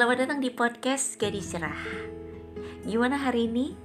[0.00, 1.76] selamat datang di podcast Gadis Cerah
[2.88, 3.76] Gimana hari ini?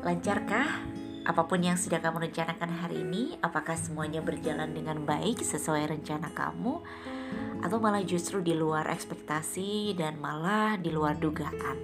[0.00, 0.80] Lancarkah?
[1.20, 6.32] Apa pun yang sudah kamu rencanakan hari ini Apakah semuanya berjalan dengan baik sesuai rencana
[6.32, 6.80] kamu?
[7.60, 11.76] Atau malah justru di luar ekspektasi dan malah di luar dugaan?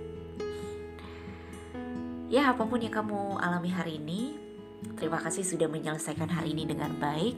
[2.32, 4.40] Ya apa pun yang kamu alami hari ini
[4.96, 7.36] Terima kasih sudah menyelesaikan hari ini dengan baik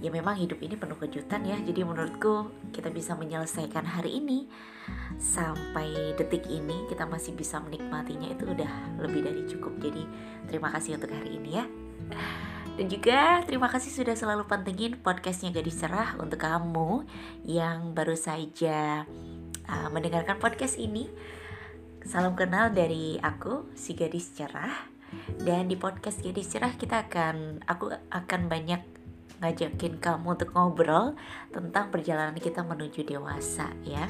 [0.00, 1.56] ya memang hidup ini penuh kejutan ya.
[1.60, 4.48] Jadi menurutku kita bisa menyelesaikan hari ini
[5.20, 6.88] sampai detik ini.
[6.88, 9.76] Kita masih bisa menikmatinya itu udah lebih dari cukup.
[9.78, 10.02] Jadi
[10.48, 11.64] terima kasih untuk hari ini ya.
[12.80, 17.04] Dan juga terima kasih sudah selalu pantengin podcastnya Gadis Cerah untuk kamu
[17.44, 19.04] yang baru saja
[19.68, 21.12] uh, mendengarkan podcast ini.
[22.08, 24.88] Salam kenal dari aku si Gadis Cerah.
[25.36, 28.80] Dan di podcast Gadis Cerah kita akan aku akan banyak
[29.40, 31.16] ngajakin kamu untuk ngobrol
[31.50, 34.06] tentang perjalanan kita menuju dewasa ya.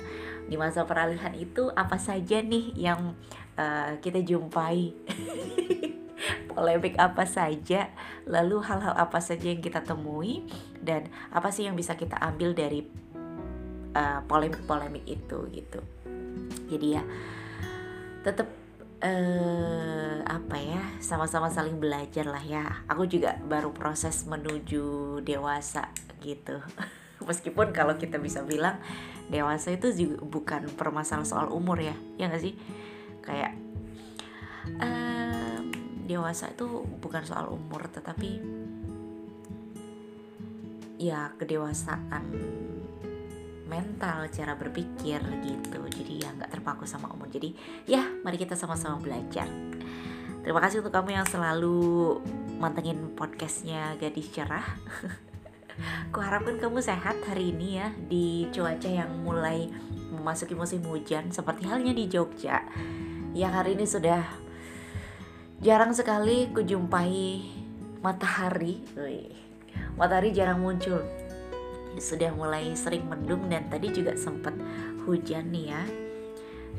[0.51, 3.15] Di masa peralihan itu apa saja nih yang
[3.55, 4.91] uh, kita jumpai?
[6.51, 7.89] polemik apa saja,
[8.29, 10.45] lalu hal-hal apa saja yang kita temui
[10.83, 12.85] dan apa sih yang bisa kita ambil dari
[13.97, 15.81] uh, polemik-polemik itu gitu.
[16.69, 17.03] Jadi ya
[18.21, 18.60] tetap
[19.01, 22.65] uh, apa ya sama-sama saling belajar lah ya.
[22.89, 25.89] Aku juga baru proses menuju dewasa
[26.21, 26.61] gitu.
[27.29, 28.81] Meskipun kalau kita bisa bilang
[29.29, 32.57] dewasa itu juga bukan permasalahan soal umur ya ya gak sih?
[33.21, 33.57] Kayak
[34.81, 35.69] um,
[36.09, 36.67] dewasa itu
[37.01, 38.41] bukan soal umur tetapi
[41.01, 42.25] ya kedewasaan
[43.71, 45.81] mental, cara berpikir gitu.
[45.87, 47.31] Jadi ya nggak terpaku sama umur.
[47.31, 47.55] Jadi
[47.87, 49.47] ya mari kita sama-sama belajar.
[50.43, 52.19] Terima kasih untuk kamu yang selalu
[52.59, 54.67] mantengin podcastnya Gadis Cerah.
[56.13, 59.71] Kuharapkan kamu sehat hari ini ya di cuaca yang mulai
[60.11, 62.67] memasuki musim hujan seperti halnya di Jogja.
[63.33, 64.23] Yang hari ini sudah
[65.63, 67.47] jarang sekali kujumpai
[68.03, 68.83] matahari.
[69.95, 71.05] Matahari jarang muncul
[71.99, 74.55] sudah mulai sering mendung dan tadi juga sempat
[75.09, 75.83] hujan nih ya.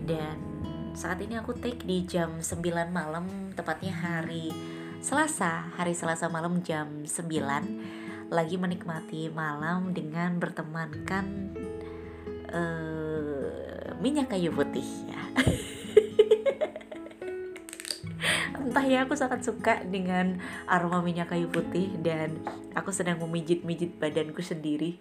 [0.01, 0.37] Dan
[0.95, 2.61] saat ini aku take di jam 9
[2.91, 4.53] malam tepatnya hari
[5.01, 5.73] Selasa.
[5.75, 11.51] Hari Selasa malam jam 9 lagi menikmati malam dengan bertemankan
[12.47, 15.21] uh, minyak kayu putih ya
[18.71, 22.39] entah ya aku sangat suka dengan aroma minyak kayu putih dan
[22.71, 24.95] aku sedang memijit-mijit badanku sendiri.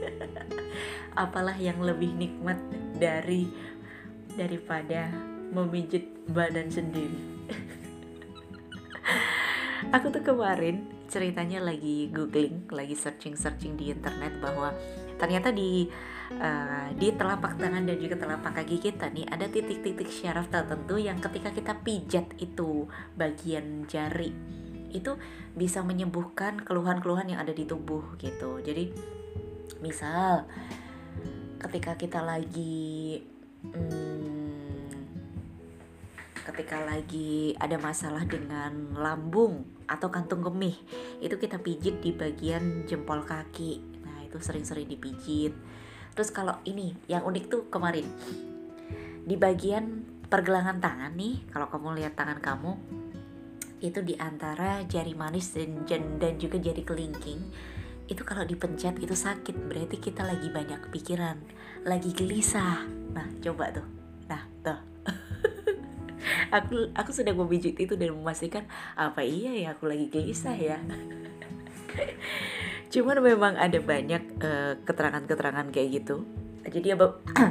[1.12, 2.56] Apalah yang lebih nikmat
[2.96, 3.44] dari
[4.40, 5.12] daripada
[5.52, 7.20] memijit badan sendiri.
[9.92, 14.72] Aku tuh kemarin ceritanya lagi googling lagi searching searching di internet bahwa
[15.20, 15.84] ternyata di
[16.40, 21.20] uh, di telapak tangan dan juga telapak kaki kita nih ada titik-titik syaraf tertentu yang
[21.20, 24.32] ketika kita pijat itu bagian jari
[24.92, 25.12] itu
[25.52, 28.60] bisa menyembuhkan keluhan-keluhan yang ada di tubuh gitu.
[28.60, 28.92] Jadi
[29.80, 30.48] misal
[31.60, 33.20] ketika kita lagi
[33.64, 34.92] hmm,
[36.52, 40.72] ketika lagi ada masalah dengan lambung atau kantung kemih
[41.20, 44.00] itu kita pijit di bagian jempol kaki.
[44.00, 45.52] Nah itu sering-sering dipijit.
[46.16, 48.08] Terus kalau ini yang unik tuh kemarin
[49.22, 52.72] di bagian pergelangan tangan nih kalau kamu lihat tangan kamu
[53.84, 55.84] itu di antara jari manis dan
[56.16, 57.40] dan juga jari kelingking
[58.08, 61.38] itu kalau dipencet itu sakit berarti kita lagi banyak pikiran
[61.86, 62.84] lagi gelisah.
[63.14, 64.01] Nah coba tuh
[66.52, 70.78] aku aku sudah memijit itu dan memastikan apa iya ya aku lagi gelisah ya?
[72.92, 76.28] Cuman memang ada banyak eh, keterangan-keterangan kayak gitu.
[76.62, 76.96] Jadi ya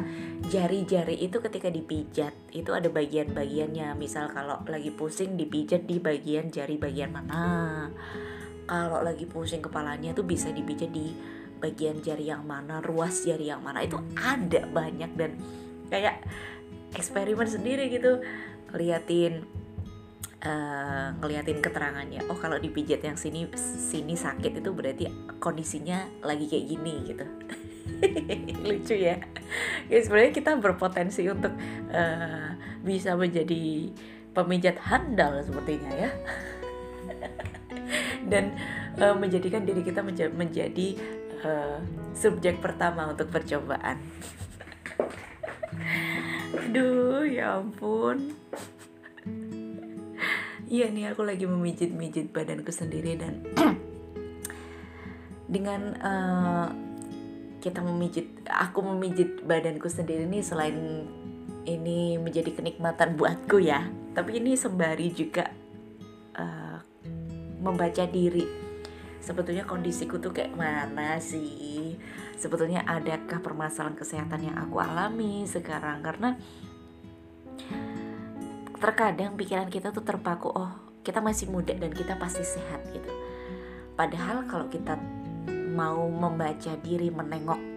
[0.54, 3.98] jari-jari itu ketika dipijat itu ada bagian-bagiannya.
[3.98, 7.90] Misal kalau lagi pusing dipijat di bagian jari bagian mana
[8.72, 11.12] kalau lagi pusing kepalanya tuh bisa dipijat di
[11.60, 13.84] bagian jari yang mana ruas jari yang mana.
[13.84, 15.36] Itu ada banyak dan
[15.92, 16.24] kayak
[16.96, 18.24] eksperimen sendiri gitu
[18.76, 19.48] liatin
[20.46, 22.26] uh, ngeliatin keterangannya.
[22.28, 25.06] Oh kalau dipijat yang sini sini sakit itu berarti
[25.38, 27.26] kondisinya lagi kayak gini gitu.
[28.68, 29.18] Lucu ya.
[29.90, 31.54] Ya sebenarnya kita berpotensi untuk
[31.92, 32.50] uh,
[32.82, 33.92] bisa menjadi
[34.32, 36.10] pemijat handal sepertinya ya.
[38.32, 38.56] Dan
[39.02, 40.96] uh, menjadikan diri kita menja menjadi
[41.44, 41.80] uh,
[42.16, 43.98] subjek pertama untuk percobaan
[46.56, 48.36] aduh ya ampun.
[50.72, 53.44] Iya nih aku lagi memijit-mijit badanku sendiri dan
[55.54, 56.68] dengan uh,
[57.60, 61.06] kita memijit aku memijit badanku sendiri nih selain
[61.68, 63.92] ini menjadi kenikmatan buatku ya.
[64.16, 65.52] Tapi ini sembari juga
[66.40, 66.80] uh,
[67.60, 68.61] membaca diri
[69.22, 71.96] sebetulnya kondisiku tuh kayak mana sih?
[72.36, 76.02] Sebetulnya adakah permasalahan kesehatan yang aku alami sekarang?
[76.02, 76.36] Karena
[78.82, 80.74] terkadang pikiran kita tuh terpaku oh
[81.06, 83.14] kita masih muda dan kita pasti sehat gitu.
[83.94, 84.98] Padahal kalau kita
[85.72, 87.72] mau membaca diri menengok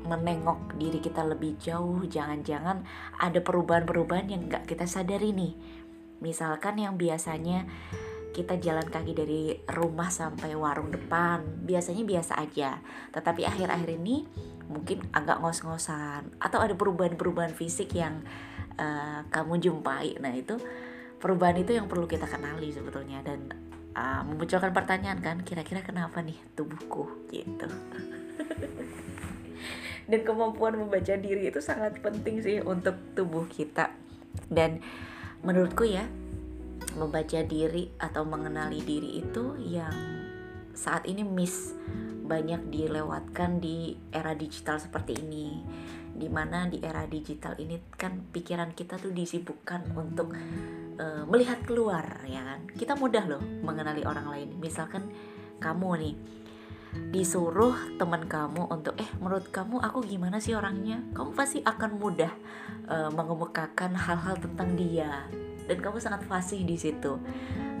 [0.00, 2.84] menengok diri kita lebih jauh jangan-jangan
[3.20, 5.52] ada perubahan-perubahan yang nggak kita sadari nih.
[6.20, 7.64] Misalkan yang biasanya
[8.30, 11.42] kita jalan kaki dari rumah sampai warung depan.
[11.66, 12.78] Biasanya biasa aja.
[13.10, 14.22] Tetapi akhir-akhir ini
[14.70, 16.38] mungkin agak ngos-ngosan.
[16.38, 18.22] Atau ada perubahan-perubahan fisik yang
[18.78, 20.22] uh, kamu jumpai.
[20.22, 20.54] Nah itu
[21.18, 23.18] perubahan itu yang perlu kita kenali sebetulnya.
[23.26, 23.50] Dan
[23.98, 27.26] uh, memunculkan pertanyaan kan kira-kira kenapa nih tubuhku?
[27.34, 27.66] Gitu.
[30.10, 33.90] Dan kemampuan membaca diri itu sangat penting sih untuk tubuh kita.
[34.46, 34.78] Dan
[35.42, 36.06] menurutku ya
[36.98, 39.94] membaca diri atau mengenali diri itu yang
[40.74, 41.76] saat ini miss
[42.30, 45.66] banyak dilewatkan di era digital seperti ini.
[46.10, 50.30] Di mana di era digital ini kan pikiran kita tuh disibukkan untuk
[50.98, 52.70] uh, melihat keluar ya kan?
[52.70, 54.48] Kita mudah loh mengenali orang lain.
[54.62, 55.10] Misalkan
[55.58, 56.14] kamu nih
[56.90, 61.02] disuruh teman kamu untuk eh menurut kamu aku gimana sih orangnya?
[61.10, 62.30] Kamu pasti akan mudah
[62.86, 65.26] uh, mengemukakan hal-hal tentang dia
[65.66, 67.18] dan kamu sangat fasih di situ.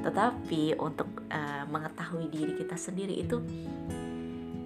[0.00, 3.40] Tetapi untuk uh, mengetahui diri kita sendiri itu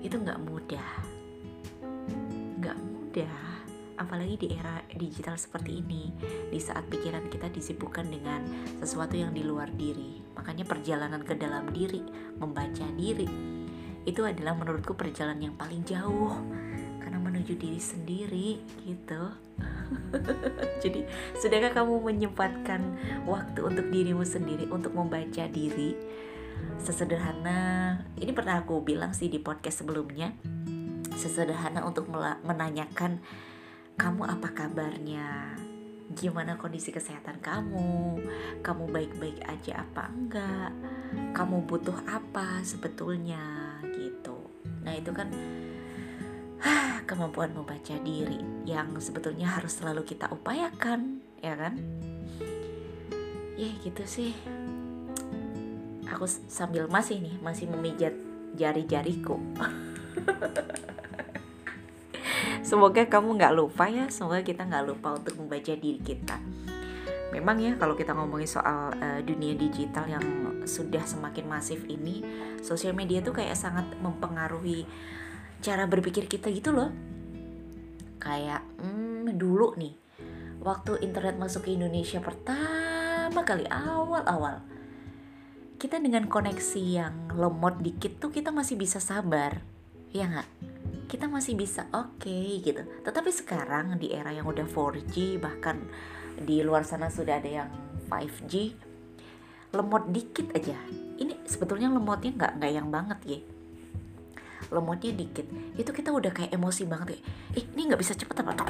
[0.00, 0.88] itu nggak mudah.
[2.60, 3.36] Nggak mudah.
[3.94, 6.10] Apalagi di era digital seperti ini
[6.50, 8.42] di saat pikiran kita disibukkan dengan
[8.82, 10.18] sesuatu yang di luar diri.
[10.34, 12.02] Makanya perjalanan ke dalam diri
[12.38, 13.54] membaca diri
[14.04, 16.36] itu adalah menurutku perjalanan yang paling jauh
[17.14, 19.22] karena menuju diri sendiri gitu
[20.82, 21.06] Jadi,
[21.38, 25.94] sudahkah kamu menyempatkan waktu untuk dirimu sendiri untuk membaca diri?
[26.82, 30.34] Sesederhana, ini pernah aku bilang sih di podcast sebelumnya.
[31.14, 32.10] Sesederhana untuk
[32.42, 33.22] menanyakan
[33.94, 35.54] kamu apa kabarnya?
[36.18, 38.18] Gimana kondisi kesehatan kamu?
[38.58, 40.74] Kamu baik-baik aja apa enggak?
[41.30, 44.50] Kamu butuh apa sebetulnya gitu.
[44.82, 45.30] Nah, itu kan
[47.08, 51.76] kemampuan membaca diri yang sebetulnya harus selalu kita upayakan, ya kan?
[53.54, 54.32] Ya gitu sih.
[56.10, 58.14] Aku sambil masih nih, masih memijat
[58.56, 59.38] jari-jariku.
[62.64, 66.40] Semoga kamu nggak lupa ya, semoga kita nggak lupa untuk membaca diri kita.
[67.28, 70.24] Memang ya kalau kita ngomongin soal uh, dunia digital yang
[70.64, 72.24] sudah semakin masif ini,
[72.64, 74.88] sosial media tuh kayak sangat mempengaruhi
[75.64, 76.92] cara berpikir kita gitu loh.
[78.20, 79.96] Kayak hmm, dulu nih
[80.60, 84.60] waktu internet masuk ke Indonesia pertama kali awal-awal
[85.80, 89.60] kita dengan koneksi yang lemot dikit tuh kita masih bisa sabar
[90.12, 90.48] ya nggak?
[91.08, 92.84] Kita masih bisa oke okay, gitu.
[93.04, 95.80] Tetapi sekarang di era yang udah 4G bahkan
[96.40, 97.68] di luar sana sudah ada yang
[98.12, 98.76] 5G
[99.76, 100.76] lemot dikit aja.
[101.20, 103.40] Ini sebetulnya lemotnya nggak nggak yang banget ya
[104.74, 105.46] lemotnya dikit
[105.78, 107.22] itu kita udah kayak emosi banget kayak
[107.54, 108.64] eh ini nggak bisa cepet apa?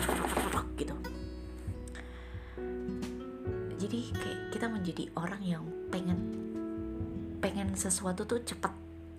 [0.77, 0.95] Gitu.
[3.81, 6.19] Jadi kayak kita menjadi orang yang pengen
[7.41, 8.73] pengen sesuatu tuh cepet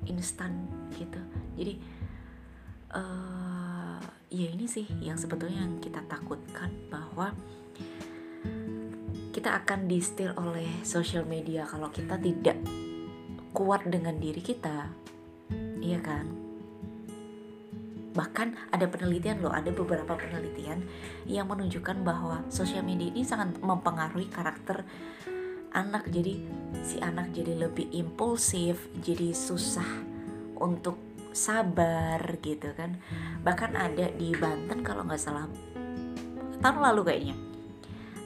[0.05, 1.21] instan gitu.
[1.57, 1.73] Jadi
[2.93, 7.33] uh, ya ini sih yang sebetulnya yang kita takutkan bahwa
[9.33, 11.67] kita akan distil oleh sosial media.
[11.67, 12.57] Kalau kita tidak
[13.55, 14.91] kuat dengan diri kita
[15.79, 16.44] iya kan
[18.15, 20.87] Bahkan ada penelitian loh, ada beberapa penelitian
[21.27, 24.87] yang menunjukkan bahwa sosial media ini sangat mempengaruhi karakter
[25.75, 26.07] anak.
[26.07, 26.39] Jadi
[26.81, 29.87] si anak jadi lebih impulsif, jadi susah
[30.55, 30.95] untuk
[31.35, 32.95] sabar gitu kan.
[33.43, 35.51] Bahkan ada di Banten kalau nggak salah
[36.65, 37.35] tahun lalu kayaknya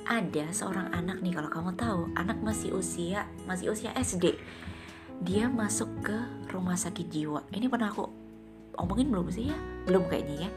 [0.10, 4.31] ada seorang anak nih kalau kamu tahu anak masih usia masih usia SD
[5.22, 6.17] dia masuk ke
[6.50, 8.19] rumah sakit jiwa ini pernah aku
[8.82, 9.58] omongin belum sih ya?
[9.86, 10.50] Belum kayaknya ya.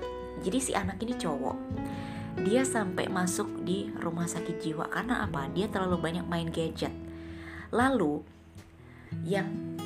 [0.43, 1.57] Jadi si anak ini cowok.
[2.43, 4.89] Dia sampai masuk di rumah sakit jiwa.
[4.89, 5.47] Karena apa?
[5.53, 6.95] Dia terlalu banyak main gadget.
[7.71, 8.25] Lalu
[9.29, 9.77] yang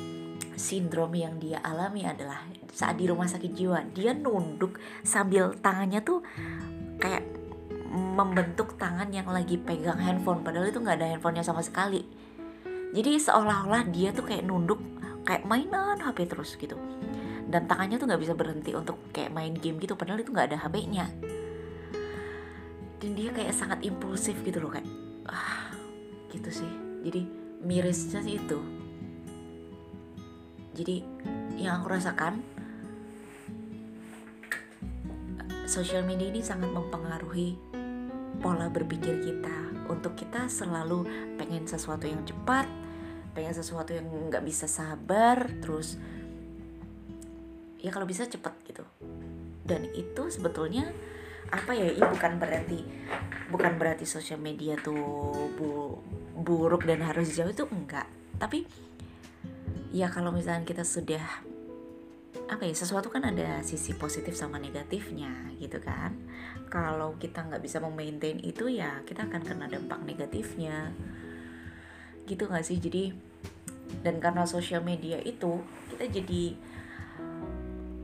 [0.57, 2.41] sindrom yang dia alami adalah
[2.73, 6.25] saat di rumah sakit jiwa dia nunduk sambil tangannya tuh
[6.97, 7.25] kayak
[7.93, 10.41] membentuk tangan yang lagi pegang handphone.
[10.41, 12.03] Padahal itu nggak ada handphonenya sama sekali.
[12.95, 14.79] Jadi seolah-olah dia tuh kayak nunduk
[15.27, 16.79] kayak mainan HP terus gitu
[17.47, 20.59] dan tangannya tuh nggak bisa berhenti untuk kayak main game gitu padahal itu nggak ada
[20.67, 21.07] HP-nya
[22.97, 24.89] dan dia kayak sangat impulsif gitu loh kayak
[25.29, 25.69] ah
[26.33, 26.71] gitu sih.
[27.05, 27.21] Jadi
[27.61, 28.59] mirisnya sih itu.
[30.77, 31.01] Jadi
[31.57, 32.41] yang aku rasakan
[35.65, 37.57] sosial media ini sangat mempengaruhi
[38.41, 39.57] pola berpikir kita.
[39.87, 41.07] Untuk kita selalu
[41.39, 42.67] pengen sesuatu yang cepat
[43.37, 46.01] pengen sesuatu yang nggak bisa sabar terus
[47.81, 48.83] ya kalau bisa cepet gitu.
[49.67, 50.89] Dan itu sebetulnya
[51.47, 52.79] apa ya ini bukan berarti
[53.47, 55.95] bukan berarti sosial media tuh bu,
[56.35, 58.07] buruk dan harus jauh itu enggak.
[58.37, 58.67] Tapi
[59.95, 61.23] ya kalau misalnya kita sudah
[62.47, 66.15] apa ya sesuatu kan ada sisi positif sama negatifnya gitu kan.
[66.67, 70.91] Kalau kita nggak bisa memaintain itu ya kita akan kena dampak negatifnya.
[72.27, 72.75] Gitu gak sih?
[72.75, 73.15] Jadi
[74.03, 75.63] dan karena sosial media itu
[75.95, 76.59] kita jadi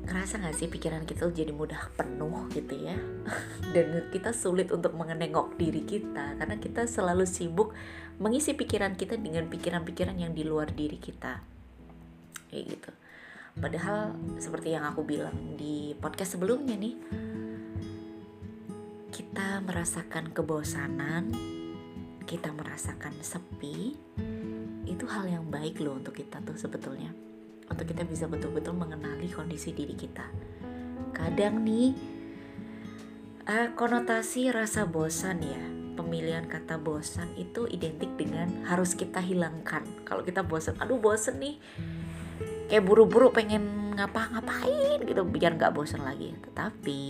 [0.03, 2.95] ngerasa gak sih pikiran kita jadi mudah penuh gitu ya?
[3.73, 7.71] Dan kita sulit untuk mengenengok diri kita karena kita selalu sibuk
[8.19, 11.41] mengisi pikiran kita dengan pikiran-pikiran yang di luar diri kita.
[12.51, 12.91] Kayak gitu.
[13.53, 16.95] Padahal seperti yang aku bilang di podcast sebelumnya nih
[19.13, 21.29] kita merasakan kebosanan
[22.25, 23.93] kita merasakan sepi
[24.89, 27.13] itu hal yang baik loh untuk kita tuh sebetulnya
[27.71, 30.25] untuk kita bisa betul-betul mengenali kondisi diri kita.
[31.13, 31.93] Kadang nih
[33.47, 39.85] uh, konotasi rasa bosan ya pemilihan kata bosan itu identik dengan harus kita hilangkan.
[40.03, 41.55] Kalau kita bosan aduh bosan nih.
[42.67, 46.33] Kayak buru-buru pengen ngapa-ngapain gitu biar nggak bosan lagi.
[46.33, 47.01] Tetapi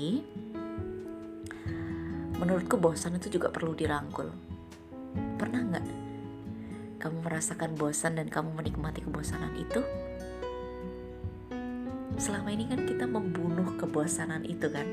[2.36, 4.27] menurutku bosan itu juga perlu dirangkul.
[5.39, 5.86] Pernah nggak
[7.00, 9.79] kamu merasakan bosan dan kamu menikmati kebosanan itu?
[12.17, 14.86] Selama ini kan kita membunuh kebosanan itu kan.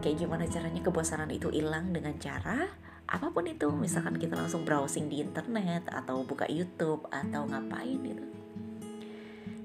[0.00, 2.70] Kayak gimana caranya kebosanan itu hilang dengan cara
[3.10, 3.68] apa pun itu.
[3.74, 8.24] Misalkan kita langsung browsing di internet atau buka YouTube atau ngapain gitu.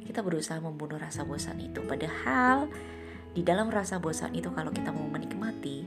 [0.06, 1.84] Kita berusaha membunuh rasa bosan itu.
[1.86, 2.72] Padahal
[3.36, 5.84] di dalam rasa bosan itu kalau kita mau menikmati,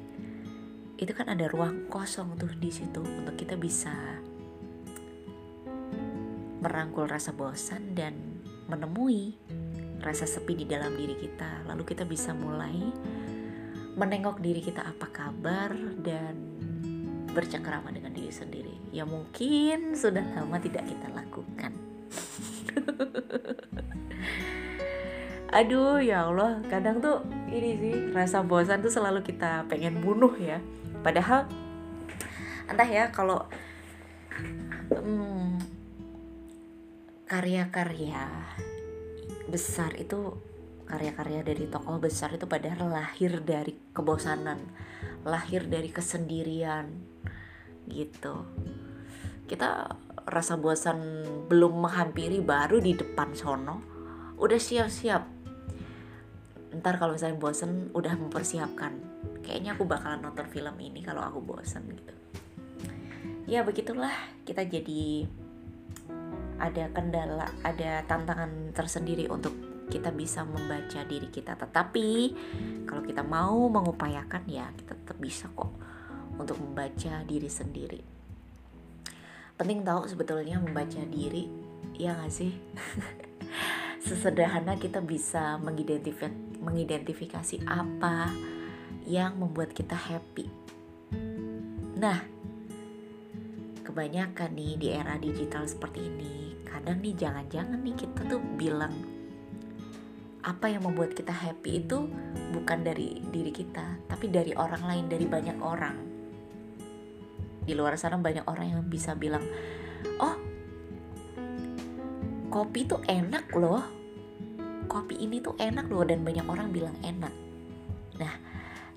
[0.99, 3.95] itu kan ada ruang kosong tuh di situ untuk kita bisa
[6.59, 9.39] merangkul rasa bosan dan menemui
[10.03, 11.67] rasa sepi di dalam diri kita.
[11.67, 12.79] Lalu kita bisa mulai
[13.99, 16.39] menengok diri kita apa kabar dan
[17.35, 18.75] bercengkrama dengan diri sendiri.
[18.95, 21.73] Ya mungkin sudah lama tidak kita lakukan.
[25.49, 30.61] Aduh ya Allah, kadang tuh ini sih rasa bosan tuh selalu kita pengen bunuh ya
[31.01, 31.49] padahal
[32.69, 33.49] entah ya kalau
[34.93, 35.57] hmm,
[37.25, 38.29] karya-karya
[39.49, 40.37] besar itu
[40.89, 44.57] karya-karya dari tokoh besar itu padahal lahir dari kebosanan
[45.29, 46.89] lahir dari kesendirian
[47.89, 48.45] gitu.
[49.49, 49.89] Kita
[50.29, 53.81] rasa bosan belum menghampiri baru di depan sono
[54.37, 55.25] udah siap-siap.
[56.79, 58.93] Ntar kalau misalnya bosan udah mempersiapkan.
[59.41, 62.15] Kayaknya aku bakalan nonton film ini kalau aku bosan gitu.
[63.49, 64.13] Ya begitulah.
[64.45, 65.25] Kita jadi
[66.59, 69.55] ada kendala ada tantangan tersendiri untuk
[69.89, 71.57] kita bisa membaca diri kita.
[71.57, 72.09] Tetapi
[72.85, 75.73] kalau kita mau mengupayakan ya kita tetap bisa kok
[76.37, 78.01] untuk membaca diri sendiri.
[79.59, 81.51] Penting tahu sebetulnya membaca diri
[81.99, 82.55] ya gak sih?
[84.07, 88.31] Sesederhana kita bisa mengidentifikasi, mengidentifikasi apa
[89.09, 90.47] yang membuat kita happy.
[91.99, 92.38] Nah,
[93.99, 98.95] kebanyakan nih di era digital seperti ini, kadang nih jangan-jangan nih kita tuh bilang
[100.47, 102.07] apa yang membuat kita happy itu
[102.55, 105.99] bukan dari diri kita, tapi dari orang lain, dari banyak orang.
[107.67, 109.43] Di luar sana banyak orang yang bisa bilang,
[110.23, 110.39] "Oh,
[112.55, 113.83] kopi tuh enak loh."
[114.87, 117.35] Kopi ini tuh enak loh dan banyak orang bilang enak.
[118.23, 118.35] Nah,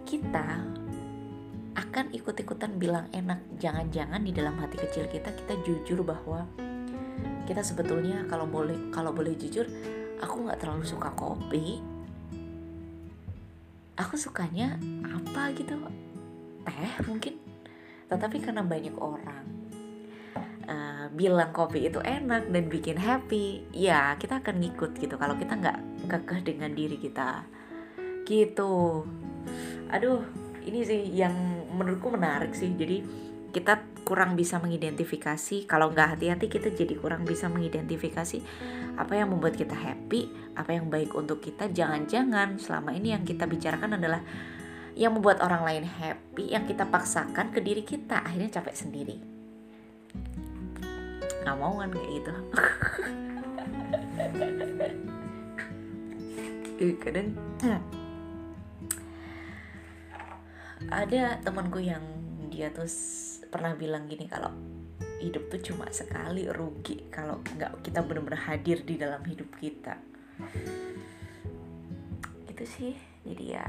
[0.05, 0.61] kita
[1.75, 3.39] akan ikut-ikutan bilang enak.
[3.59, 6.43] Jangan-jangan di dalam hati kecil kita kita jujur bahwa
[7.47, 9.67] kita sebetulnya kalau boleh kalau boleh jujur
[10.19, 11.79] aku nggak terlalu suka kopi.
[13.99, 14.75] Aku sukanya
[15.05, 15.77] apa gitu?
[16.65, 17.37] Teh mungkin.
[18.11, 19.45] Tetapi karena banyak orang
[20.67, 25.15] uh, bilang kopi itu enak dan bikin happy ya kita akan ngikut gitu.
[25.15, 25.77] Kalau kita nggak
[26.11, 27.47] kekeh dengan diri kita
[28.27, 29.07] gitu.
[29.91, 31.33] Aduh ini sih yang
[31.73, 32.69] menurutku menarik sih.
[32.73, 33.01] Jadi
[33.51, 35.67] kita kurang bisa mengidentifikasi.
[35.67, 38.41] Kalau nggak hati-hati kita jadi kurang bisa mengidentifikasi
[38.95, 41.67] apa yang membuat kita happy apa yang baik untuk kita.
[41.69, 44.23] Jangan-jangan selama ini yang kita bicarakan adalah
[44.95, 48.23] yang membuat orang lain happy yang kita paksakan ke diri kita.
[48.23, 49.15] Akhirnya capek sendiri.
[51.43, 52.33] Nggak mau kan kayak gitu.
[57.05, 57.37] Kadang
[60.91, 62.03] ada temanku yang
[62.51, 62.85] dia tuh
[63.47, 64.51] pernah bilang gini kalau
[65.23, 69.95] hidup tuh cuma sekali rugi kalau nggak kita benar-benar hadir di dalam hidup kita.
[72.51, 72.93] Gitu sih.
[73.23, 73.65] Jadi ya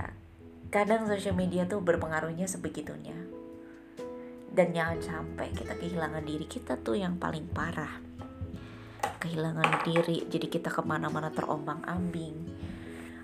[0.74, 3.14] kadang sosial media tuh berpengaruhnya sebegitunya.
[4.52, 8.02] Dan jangan sampai kita kehilangan diri kita tuh yang paling parah.
[9.22, 12.34] Kehilangan diri jadi kita ke mana-mana terombang ambing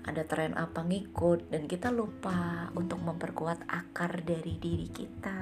[0.09, 5.39] ada tren apa ngikut dan kita lupa untuk memperkuat akar dari diri kita.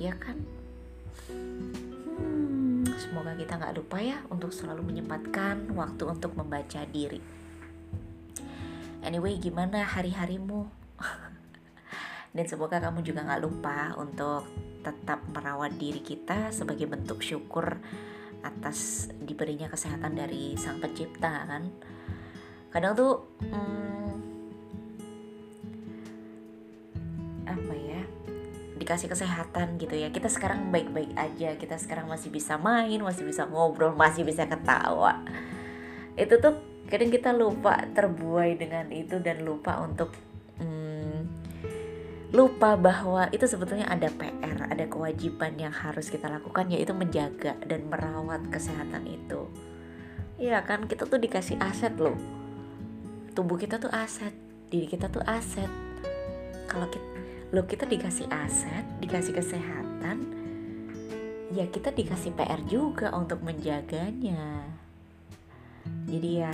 [0.00, 0.40] Ya kan?
[1.28, 7.20] Hmm, semoga kita nggak lupa ya untuk selalu menyempatkan waktu untuk membaca diri.
[9.04, 10.64] Anyway gimana hari-harimu?
[12.34, 14.48] Dan semoga kamu juga nggak lupa untuk
[14.80, 17.76] tetap merawat diri kita sebagai bentuk syukur
[18.40, 21.68] atas diberinya kesehatan dari sang pencipta kan
[22.68, 24.12] kadang tuh hmm,
[27.48, 28.02] apa ya
[28.76, 30.12] dikasih kesehatan gitu ya.
[30.12, 35.24] Kita sekarang baik-baik aja kita sekarang masih bisa main masih bisa ngobrol masih bisa ketawa.
[36.14, 40.12] Itu tuh kadang kita lupa terbuai dengan itu dan lupa untuk
[40.60, 41.24] hmm,
[42.36, 47.88] lupa bahwa itu sebetulnya ada PR ada kewajiban yang harus kita lakukan yaitu menjaga dan
[47.88, 49.48] merawat kesehatan itu.
[50.38, 52.37] Iya kan kita tuh dikasih aset loh
[53.32, 54.32] tubuh kita tuh aset
[54.68, 55.68] diri kita tuh aset.
[56.68, 57.06] Kalau kita
[57.48, 60.20] lo kita dikasih aset dikasih kesehatan
[61.48, 64.68] ya kita dikasih PR juga untuk menjaganya.
[66.04, 66.52] Jadi ya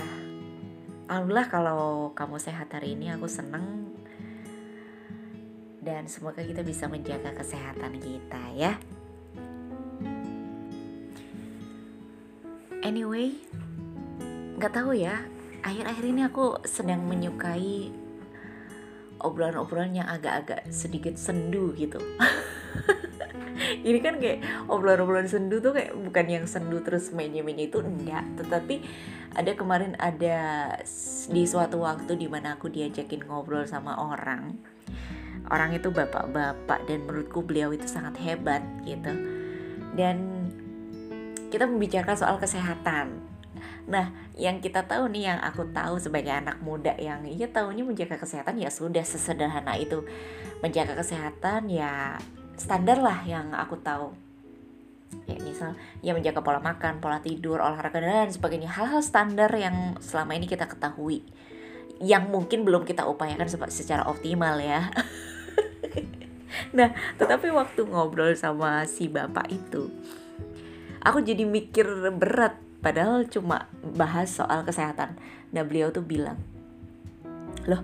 [1.05, 1.83] Alhamdulillah kalau
[2.15, 3.91] kamu sehat hari ini aku seneng.
[5.85, 8.73] Dan semoga kita bisa menjaga kesehatan kita ya.
[12.81, 13.35] Anyway
[14.55, 15.34] nggak tahu ya
[15.65, 17.89] akhir-akhir ini aku sedang menyukai
[19.17, 21.97] obrolan-obrolan yang agak-agak sedikit sendu gitu.
[23.87, 28.21] Ini kan kayak obrolan-obrolan sendu tuh kayak bukan yang sendu terus mainnya-mainnya itu enggak.
[28.37, 28.85] Tetapi
[29.33, 30.37] ada kemarin ada
[31.33, 34.53] di suatu waktu di mana aku diajakin ngobrol sama orang.
[35.49, 39.13] Orang itu bapak-bapak dan menurutku beliau itu sangat hebat gitu.
[39.97, 40.45] Dan
[41.49, 43.24] kita membicarakan soal kesehatan
[43.85, 48.17] Nah, yang kita tahu nih yang aku tahu sebagai anak muda yang iya tahunya menjaga
[48.17, 50.01] kesehatan ya sudah sesederhana itu.
[50.65, 52.17] Menjaga kesehatan ya
[52.57, 54.09] standar lah yang aku tahu.
[55.29, 58.73] Ya misal ya menjaga pola makan, pola tidur, olahraga dan sebagainya.
[58.73, 61.21] Hal-hal standar yang selama ini kita ketahui.
[62.01, 64.89] Yang mungkin belum kita upayakan secara optimal ya.
[66.77, 69.87] nah, tetapi waktu ngobrol sama si bapak itu,
[70.99, 73.65] aku jadi mikir berat padahal cuma
[73.97, 75.17] bahas soal kesehatan.
[75.49, 76.37] Nah beliau tuh bilang
[77.65, 77.81] loh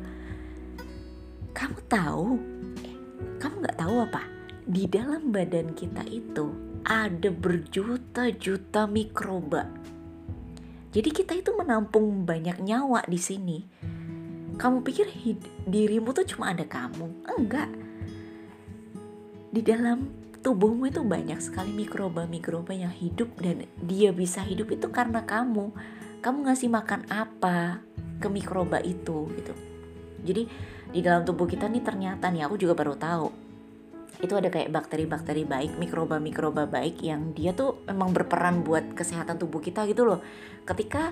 [1.57, 2.37] kamu tahu?
[2.85, 2.95] Eh,
[3.41, 4.21] kamu nggak tahu apa?
[4.61, 6.53] Di dalam badan kita itu
[6.85, 9.65] ada berjuta-juta mikroba.
[10.91, 13.59] Jadi kita itu menampung banyak nyawa di sini.
[14.55, 15.09] Kamu pikir
[15.65, 17.25] dirimu tuh cuma ada kamu?
[17.25, 17.69] Enggak.
[19.51, 25.21] Di dalam tubuhmu itu banyak sekali mikroba-mikroba yang hidup dan dia bisa hidup itu karena
[25.25, 25.69] kamu.
[26.21, 27.81] Kamu ngasih makan apa
[28.21, 29.53] ke mikroba itu gitu.
[30.21, 30.43] Jadi
[30.91, 33.51] di dalam tubuh kita nih ternyata nih aku juga baru tahu
[34.21, 39.57] itu ada kayak bakteri-bakteri baik, mikroba-mikroba baik yang dia tuh memang berperan buat kesehatan tubuh
[39.57, 40.21] kita gitu loh.
[40.61, 41.09] Ketika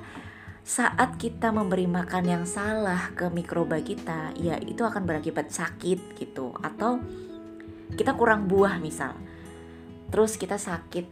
[0.62, 6.54] saat kita memberi makan yang salah ke mikroba kita, ya itu akan berakibat sakit gitu
[6.62, 7.02] atau
[7.93, 9.15] kita kurang buah misal.
[10.10, 11.06] Terus kita sakit.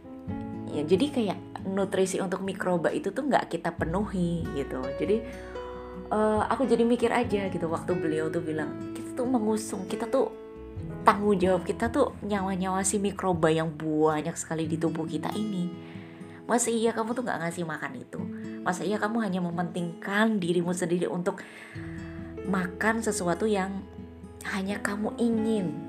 [0.74, 1.38] Ya jadi kayak
[1.68, 4.82] nutrisi untuk mikroba itu tuh nggak kita penuhi gitu.
[4.98, 5.16] Jadi
[6.12, 7.66] uh, aku jadi mikir aja gitu.
[7.70, 10.30] Waktu beliau tuh bilang kita tuh mengusung kita tuh
[11.02, 15.70] tanggung jawab kita tuh nyawa-nyawa si mikroba yang banyak sekali di tubuh kita ini.
[16.48, 18.20] Masa iya kamu tuh nggak ngasih makan itu?
[18.64, 21.40] Masa iya kamu hanya mementingkan dirimu sendiri untuk
[22.48, 23.84] makan sesuatu yang
[24.48, 25.87] hanya kamu ingin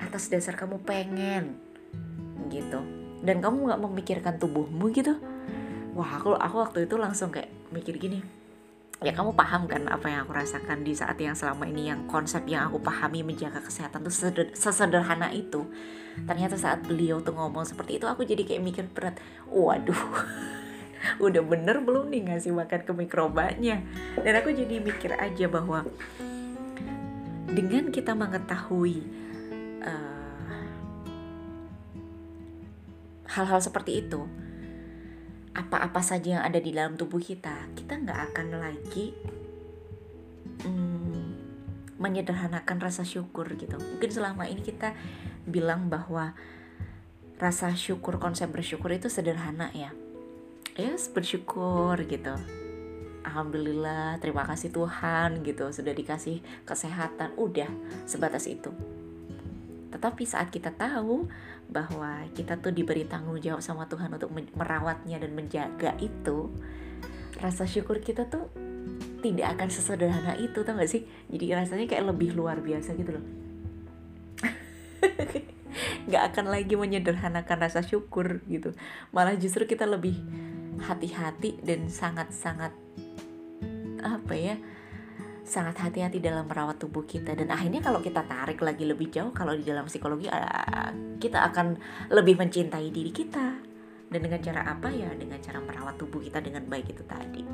[0.00, 1.56] atas dasar kamu pengen
[2.52, 2.80] gitu.
[3.24, 5.16] Dan kamu nggak memikirkan tubuhmu gitu.
[5.96, 8.20] Wah aku aku waktu itu langsung kayak mikir gini
[9.04, 12.48] ya kamu paham kan apa yang aku rasakan di saat yang selama ini yang konsep
[12.48, 14.14] yang aku pahami menjaga kesehatan tuh
[14.56, 15.68] sesederhana itu?
[16.24, 19.20] Ternyata saat beliau tuh ngomong seperti itu aku jadi kayak mikir berat
[19.52, 20.24] waduh
[21.26, 23.84] udah bener belum nih ngasih makan ke mikrobanya?
[24.16, 25.84] Dan aku jadi mikir aja bahwa
[27.52, 29.04] dengan kita mengetahui
[29.84, 30.64] uh,
[33.26, 34.24] hal-hal seperti itu
[35.56, 39.16] apa-apa saja yang ada di dalam tubuh kita, kita nggak akan lagi
[40.60, 41.26] hmm,
[41.96, 43.80] menyederhanakan rasa syukur gitu.
[43.80, 44.92] Mungkin selama ini kita
[45.48, 46.36] bilang bahwa
[47.40, 49.96] rasa syukur, konsep bersyukur itu sederhana ya.
[50.76, 52.36] Yes, bersyukur gitu.
[53.24, 57.32] Alhamdulillah, terima kasih Tuhan gitu sudah dikasih kesehatan.
[57.40, 57.68] Udah
[58.04, 58.70] sebatas itu.
[59.96, 61.24] Tetapi saat kita tahu
[61.72, 66.52] bahwa kita tuh diberi tanggung jawab sama Tuhan untuk merawatnya dan menjaga itu
[67.40, 68.52] rasa syukur kita tuh
[69.24, 71.08] tidak akan sesederhana itu tau gak sih?
[71.32, 73.24] Jadi rasanya kayak lebih luar biasa gitu loh.
[76.12, 78.76] Nggak akan lagi menyederhanakan rasa syukur gitu.
[79.16, 80.20] Malah justru kita lebih
[80.76, 82.76] hati-hati dan sangat-sangat
[84.04, 84.60] apa ya
[85.46, 87.38] sangat hati-hati dalam merawat tubuh kita.
[87.38, 90.90] Dan akhirnya kalau kita tarik lagi lebih jauh kalau di dalam psikologi ah,
[91.22, 91.78] kita akan
[92.10, 93.54] lebih mencintai diri kita.
[94.10, 94.90] Dan dengan cara apa?
[94.90, 97.46] Ya dengan cara merawat tubuh kita dengan baik itu tadi.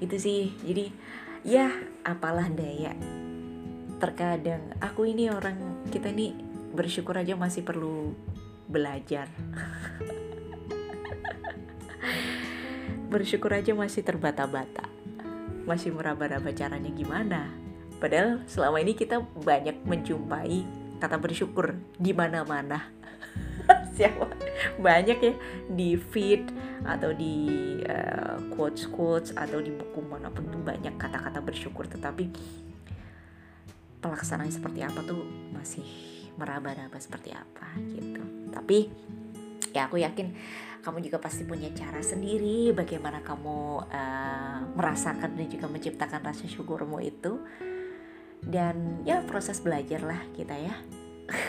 [0.00, 0.56] Itu sih.
[0.64, 0.88] Jadi
[1.44, 1.68] ya
[2.08, 2.96] apalah daya.
[4.00, 6.32] Terkadang aku ini orang kita ini
[6.72, 8.16] bersyukur aja masih perlu
[8.64, 9.28] belajar.
[13.06, 14.95] Bersyukur aja masih terbata-bata
[15.66, 17.50] masih meraba-raba caranya gimana.
[17.98, 20.62] Padahal selama ini kita banyak menjumpai
[21.02, 22.88] kata bersyukur di mana-mana.
[23.98, 24.30] Siapa
[24.78, 25.34] banyak ya
[25.68, 26.48] di feed
[26.86, 27.34] atau di
[27.82, 32.30] uh, quotes quotes atau di buku mana pun tuh banyak kata-kata bersyukur tetapi
[33.98, 35.82] pelaksanaan seperti apa tuh masih
[36.36, 38.22] meraba-raba seperti apa gitu.
[38.52, 38.92] Tapi
[39.74, 40.34] ya aku yakin
[40.86, 47.02] kamu juga pasti punya cara sendiri bagaimana kamu uh, merasakan dan juga menciptakan rasa syukurmu
[47.02, 47.42] itu.
[48.38, 50.78] Dan ya proses belajar lah kita ya.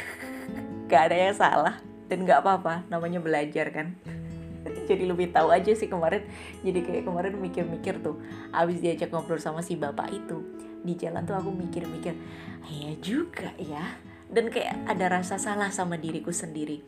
[0.90, 1.78] Gak ada yang salah
[2.10, 3.94] dan gak apa-apa namanya belajar kan.
[4.90, 6.26] Jadi lebih tahu aja sih kemarin.
[6.66, 8.18] Jadi kayak kemarin mikir-mikir tuh
[8.50, 10.42] abis diajak ngobrol sama si bapak itu
[10.82, 12.18] di jalan tuh aku mikir-mikir
[12.66, 14.02] ya juga ya.
[14.34, 16.82] Dan kayak ada rasa salah sama diriku sendiri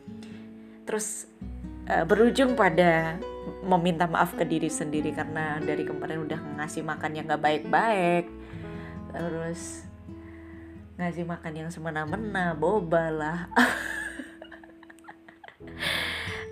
[0.90, 1.30] terus
[1.86, 3.14] uh, berujung pada
[3.62, 8.26] meminta maaf ke diri sendiri karena dari kemarin udah ngasih makan yang gak baik-baik.
[9.14, 9.86] Terus
[10.98, 13.40] ngasih makan yang semena-mena boba lah.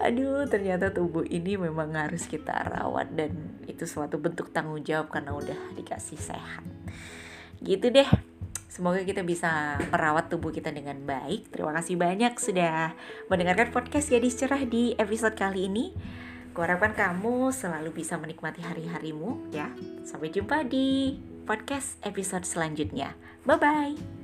[0.06, 3.34] Aduh ternyata tubuh ini memang harus kita rawat dan
[3.66, 6.62] itu suatu bentuk tanggung jawab karena udah dikasih sehat.
[7.58, 8.06] Gitu deh
[8.78, 11.50] Semoga kita bisa merawat tubuh kita dengan baik.
[11.50, 12.94] Terima kasih banyak sudah
[13.26, 15.90] mendengarkan podcast Gadis Cerah di episode kali ini.
[16.54, 19.74] Kuharapkan kamu selalu bisa menikmati hari-harimu ya.
[20.06, 23.18] Sampai jumpa di podcast episode selanjutnya.
[23.42, 24.17] Bye-bye.